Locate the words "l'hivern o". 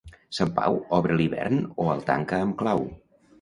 1.19-1.85